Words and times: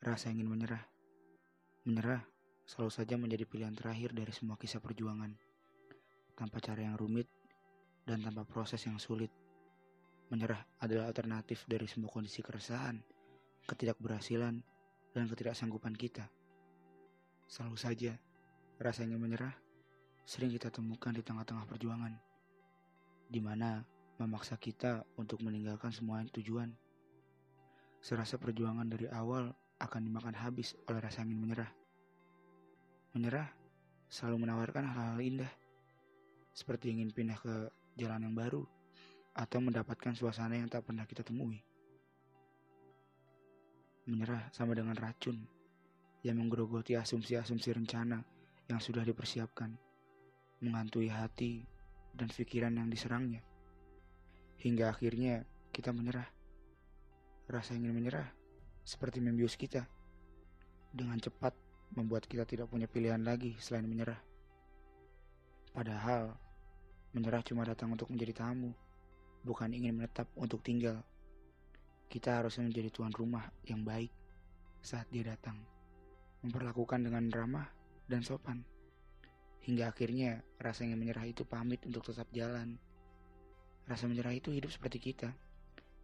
Rasa 0.00 0.32
ingin 0.32 0.48
menyerah. 0.48 0.80
Menyerah 1.84 2.24
selalu 2.64 2.88
saja 2.88 3.20
menjadi 3.20 3.44
pilihan 3.44 3.76
terakhir 3.76 4.16
dari 4.16 4.32
semua 4.32 4.56
kisah 4.56 4.80
perjuangan. 4.80 5.28
Tanpa 6.32 6.56
cara 6.56 6.88
yang 6.88 6.96
rumit 6.96 7.28
dan 8.08 8.24
tanpa 8.24 8.48
proses 8.48 8.80
yang 8.88 8.96
sulit. 8.96 9.28
Menyerah 10.32 10.64
adalah 10.80 11.12
alternatif 11.12 11.68
dari 11.68 11.84
semua 11.84 12.08
kondisi 12.08 12.40
keresahan, 12.40 12.96
ketidakberhasilan, 13.68 14.64
dan 15.12 15.24
ketidaksanggupan 15.28 15.92
kita. 15.92 16.32
Selalu 17.44 17.76
saja, 17.76 18.16
rasa 18.80 19.04
ingin 19.04 19.20
menyerah 19.20 19.52
sering 20.24 20.48
kita 20.48 20.72
temukan 20.72 21.12
di 21.12 21.20
tengah-tengah 21.20 21.68
perjuangan, 21.68 22.16
di 23.28 23.40
mana 23.44 23.84
memaksa 24.16 24.56
kita 24.56 25.04
untuk 25.20 25.44
meninggalkan 25.44 25.92
semua 25.92 26.24
tujuan. 26.32 26.72
Serasa 28.00 28.40
perjuangan 28.40 28.88
dari 28.88 29.04
awal 29.12 29.59
akan 29.80 30.00
dimakan 30.04 30.36
habis 30.36 30.76
oleh 30.86 31.00
rasa 31.00 31.24
ingin 31.24 31.40
menyerah. 31.40 31.72
Menyerah 33.16 33.48
selalu 34.12 34.44
menawarkan 34.46 34.84
hal-hal 34.84 35.18
indah, 35.18 35.52
seperti 36.52 36.92
ingin 36.92 37.10
pindah 37.10 37.40
ke 37.40 37.54
jalan 37.96 38.28
yang 38.28 38.36
baru 38.36 38.62
atau 39.32 39.58
mendapatkan 39.62 40.12
suasana 40.12 40.60
yang 40.60 40.68
tak 40.68 40.84
pernah 40.84 41.08
kita 41.08 41.24
temui. 41.24 41.64
Menyerah 44.04 44.52
sama 44.52 44.76
dengan 44.76 44.98
racun 44.98 45.40
yang 46.20 46.36
menggerogoti 46.36 46.98
asumsi-asumsi 47.00 47.72
rencana 47.72 48.20
yang 48.68 48.78
sudah 48.82 49.00
dipersiapkan, 49.06 49.72
menghantui 50.60 51.08
hati 51.08 51.64
dan 52.12 52.28
pikiran 52.28 52.76
yang 52.76 52.92
diserangnya. 52.92 53.40
Hingga 54.60 54.92
akhirnya 54.92 55.46
kita 55.72 55.94
menyerah. 55.94 56.28
Rasa 57.50 57.74
ingin 57.74 57.96
menyerah 57.96 58.39
seperti 58.90 59.22
membius 59.22 59.54
kita. 59.54 59.86
Dengan 60.90 61.22
cepat 61.22 61.54
membuat 61.94 62.26
kita 62.26 62.42
tidak 62.42 62.66
punya 62.66 62.90
pilihan 62.90 63.22
lagi 63.22 63.54
selain 63.62 63.86
menyerah. 63.86 64.18
Padahal, 65.70 66.34
menyerah 67.14 67.46
cuma 67.46 67.62
datang 67.62 67.94
untuk 67.94 68.10
menjadi 68.10 68.42
tamu, 68.42 68.74
bukan 69.46 69.70
ingin 69.70 69.94
menetap 69.94 70.26
untuk 70.34 70.66
tinggal. 70.66 70.98
Kita 72.10 72.42
harus 72.42 72.58
menjadi 72.58 72.90
tuan 72.90 73.14
rumah 73.14 73.46
yang 73.62 73.86
baik 73.86 74.10
saat 74.82 75.06
dia 75.14 75.22
datang 75.22 75.54
memperlakukan 76.42 77.04
dengan 77.06 77.30
ramah 77.30 77.68
dan 78.10 78.26
sopan. 78.26 78.66
Hingga 79.62 79.92
akhirnya 79.92 80.40
rasa 80.58 80.88
ingin 80.88 80.98
menyerah 80.98 81.28
itu 81.28 81.46
pamit 81.46 81.84
untuk 81.86 82.02
tetap 82.02 82.26
jalan. 82.34 82.80
Rasa 83.86 84.08
menyerah 84.08 84.34
itu 84.34 84.50
hidup 84.50 84.72
seperti 84.72 84.98
kita, 84.98 85.30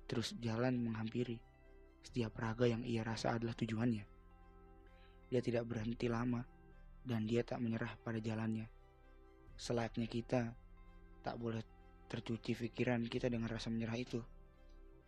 terus 0.06 0.36
jalan 0.38 0.76
menghampiri 0.76 1.40
setiap 2.06 2.38
raga 2.38 2.70
yang 2.70 2.86
ia 2.86 3.02
rasa 3.02 3.34
adalah 3.34 3.58
tujuannya. 3.58 4.06
Dia 5.26 5.42
tidak 5.42 5.66
berhenti 5.66 6.06
lama 6.06 6.46
dan 7.02 7.26
dia 7.26 7.42
tak 7.42 7.58
menyerah 7.58 7.98
pada 7.98 8.22
jalannya. 8.22 8.70
Selayaknya 9.58 10.06
kita 10.06 10.40
tak 11.26 11.34
boleh 11.42 11.66
tercuci 12.06 12.54
pikiran 12.54 13.02
kita 13.10 13.26
dengan 13.26 13.50
rasa 13.50 13.74
menyerah 13.74 13.98
itu. 13.98 14.22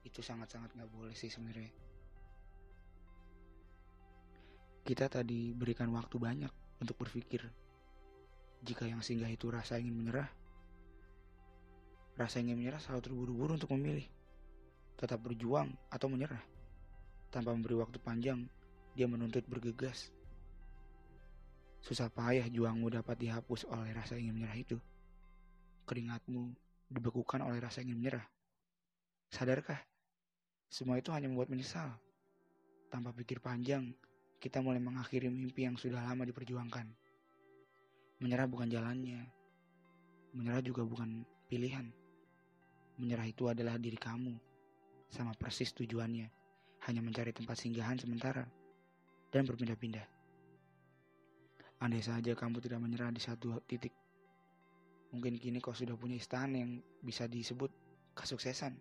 Itu 0.03 0.19
sangat-sangat 0.19 0.75
gak 0.75 0.91
boleh 0.91 1.15
sih 1.15 1.31
sebenarnya. 1.31 1.71
Kita 4.83 5.07
tadi 5.07 5.55
berikan 5.55 5.95
waktu 5.95 6.17
banyak 6.19 6.53
untuk 6.83 6.99
berpikir. 6.99 7.47
Jika 8.67 8.91
yang 8.91 9.07
singgah 9.07 9.31
itu 9.31 9.47
rasa 9.55 9.79
ingin 9.79 9.95
menyerah, 9.95 10.27
rasa 12.19 12.43
ingin 12.43 12.59
menyerah 12.59 12.83
selalu 12.83 13.07
terburu-buru 13.07 13.55
untuk 13.55 13.71
memilih. 13.79 14.09
Tetap 14.99 15.23
berjuang 15.23 15.71
atau 15.95 16.11
menyerah. 16.11 16.58
Tanpa 17.39 17.55
memberi 17.55 17.79
waktu 17.79 18.03
panjang, 18.03 18.51
dia 18.99 19.07
menuntut 19.07 19.47
bergegas. 19.47 20.11
Susah 21.79 22.11
payah 22.11 22.51
juangmu 22.51 22.91
dapat 22.91 23.15
dihapus 23.15 23.63
oleh 23.71 23.95
rasa 23.95 24.19
ingin 24.19 24.35
menyerah 24.35 24.59
itu. 24.59 24.75
Keringatmu 25.87 26.51
dibekukan 26.91 27.47
oleh 27.47 27.63
rasa 27.63 27.87
ingin 27.87 27.95
menyerah. 27.95 28.27
Sadarkah? 29.31 29.79
Semua 30.67 30.99
itu 30.99 31.15
hanya 31.15 31.31
membuat 31.31 31.47
menyesal. 31.55 31.95
Tanpa 32.91 33.15
pikir 33.15 33.39
panjang, 33.39 33.87
kita 34.43 34.59
mulai 34.59 34.83
mengakhiri 34.83 35.31
mimpi 35.31 35.63
yang 35.63 35.79
sudah 35.79 36.03
lama 36.03 36.27
diperjuangkan. 36.27 36.91
Menyerah 38.19 38.51
bukan 38.51 38.67
jalannya. 38.67 39.31
Menyerah 40.35 40.59
juga 40.67 40.83
bukan 40.83 41.23
pilihan. 41.47 41.87
Menyerah 42.99 43.31
itu 43.31 43.47
adalah 43.47 43.79
diri 43.79 43.95
kamu. 43.95 44.35
Sama 45.07 45.39
persis 45.39 45.71
tujuannya. 45.71 46.38
Hanya 46.89 47.05
mencari 47.05 47.37
tempat 47.37 47.61
singgahan 47.61 48.01
sementara. 48.01 48.49
Dan 49.29 49.45
berpindah-pindah. 49.45 50.19
Andai 51.85 52.01
saja 52.01 52.33
kamu 52.33 52.59
tidak 52.65 52.81
menyerah 52.81 53.13
di 53.13 53.21
satu 53.21 53.61
titik. 53.69 53.93
Mungkin 55.13 55.37
kini 55.37 55.61
kau 55.61 55.77
sudah 55.77 55.95
punya 55.95 56.17
istana 56.17 56.59
yang 56.59 56.81
bisa 57.05 57.29
disebut 57.29 57.71
kesuksesan. 58.17 58.75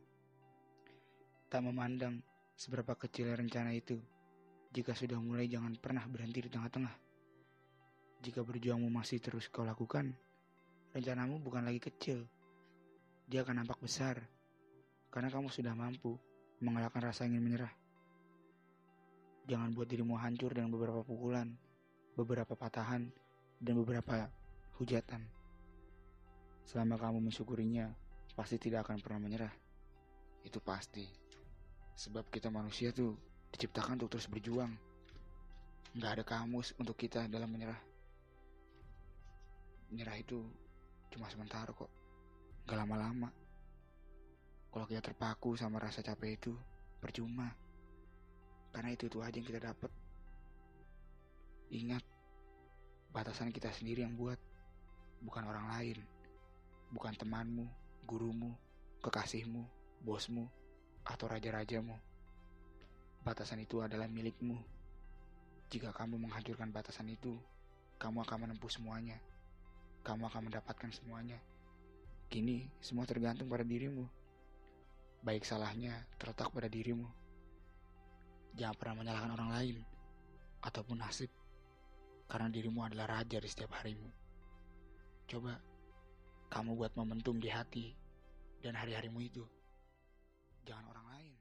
Tak 1.51 1.61
memandang 1.61 2.23
seberapa 2.57 2.97
kecil 2.97 3.35
rencana 3.35 3.75
itu 3.75 4.01
jika 4.73 4.91
sudah 4.97 5.21
mulai 5.21 5.47
jangan 5.47 5.77
pernah 5.77 6.03
berhenti 6.09 6.43
di 6.43 6.49
tengah-tengah. 6.51 6.95
Jika 8.23 8.41
berjuangmu 8.41 8.89
masih 8.89 9.21
terus 9.21 9.47
kau 9.47 9.61
lakukan, 9.61 10.11
rencanamu 10.91 11.37
bukan 11.39 11.63
lagi 11.63 11.79
kecil. 11.79 12.25
Dia 13.29 13.45
akan 13.45 13.63
nampak 13.63 13.77
besar. 13.77 14.19
Karena 15.13 15.31
kamu 15.31 15.53
sudah 15.53 15.71
mampu 15.77 16.17
mengalahkan 16.59 16.99
rasa 16.99 17.29
ingin 17.29 17.45
menyerah. 17.45 17.86
Jangan 19.47 19.71
buat 19.71 19.87
dirimu 19.87 20.19
hancur 20.19 20.51
dengan 20.51 20.75
beberapa 20.75 21.07
pukulan, 21.07 21.47
beberapa 22.19 22.51
patahan, 22.51 23.07
dan 23.63 23.73
beberapa 23.79 24.27
hujatan. 24.75 25.23
Selama 26.67 26.99
kamu 26.99 27.31
mensyukurinya, 27.31 27.87
pasti 28.35 28.59
tidak 28.59 28.83
akan 28.83 28.99
pernah 28.99 29.23
menyerah. 29.23 29.53
Itu 30.43 30.59
pasti. 30.59 31.07
Sebab 31.95 32.27
kita 32.27 32.51
manusia 32.51 32.91
tuh 32.91 33.15
diciptakan 33.55 33.95
untuk 33.95 34.19
terus 34.19 34.27
berjuang. 34.27 34.75
Nggak 35.95 36.11
ada 36.19 36.23
kamus 36.27 36.75
untuk 36.75 36.99
kita 36.99 37.31
dalam 37.31 37.47
menyerah. 37.47 37.79
Menyerah 39.87 40.19
itu 40.19 40.43
cuma 41.07 41.31
sementara 41.31 41.71
kok. 41.71 41.87
Gak 42.67 42.75
lama-lama. 42.75 43.31
Kalau 44.67 44.83
kita 44.83 44.99
terpaku 44.99 45.55
sama 45.55 45.79
rasa 45.79 46.03
capek 46.03 46.35
itu, 46.35 46.51
percuma. 46.99 47.66
Karena 48.77 48.93
itu 48.93 49.09
itu 49.09 49.25
aja 49.25 49.33
yang 49.33 49.49
kita 49.49 49.73
dapat. 49.73 49.89
Ingat, 51.73 52.05
batasan 53.09 53.49
kita 53.49 53.73
sendiri 53.73 54.05
yang 54.05 54.13
buat, 54.13 54.37
bukan 55.25 55.49
orang 55.49 55.65
lain. 55.73 55.97
Bukan 56.93 57.17
temanmu, 57.17 57.65
gurumu, 58.05 58.53
kekasihmu, 59.01 59.65
bosmu, 60.05 60.45
atau 61.09 61.25
raja-rajamu. 61.25 61.97
Batasan 63.25 63.65
itu 63.65 63.81
adalah 63.81 64.05
milikmu. 64.05 64.61
Jika 65.73 65.89
kamu 65.89 66.29
menghancurkan 66.29 66.69
batasan 66.69 67.09
itu, 67.09 67.33
kamu 67.97 68.29
akan 68.29 68.45
menempuh 68.45 68.69
semuanya. 68.69 69.17
Kamu 70.05 70.29
akan 70.29 70.53
mendapatkan 70.53 70.93
semuanya. 70.93 71.41
Kini 72.29 72.69
semua 72.77 73.09
tergantung 73.09 73.49
pada 73.49 73.65
dirimu. 73.65 74.05
Baik 75.25 75.49
salahnya 75.49 76.05
terletak 76.21 76.53
pada 76.53 76.69
dirimu. 76.69 77.09
Jangan 78.57 78.73
pernah 78.73 78.95
menyalahkan 79.05 79.31
orang 79.37 79.51
lain 79.53 79.77
ataupun 80.65 80.97
nasib. 80.97 81.29
Karena 82.25 82.49
dirimu 82.49 82.81
adalah 82.83 83.21
raja 83.21 83.37
di 83.37 83.45
setiap 83.45 83.77
harimu. 83.77 84.09
Coba 85.29 85.61
kamu 86.49 86.73
buat 86.73 86.91
momentum 86.97 87.37
di 87.37 87.53
hati 87.53 87.93
dan 88.65 88.73
hari-harimu 88.73 89.21
itu. 89.21 89.45
Jangan 90.65 90.89
orang 90.89 91.07
lain. 91.13 91.36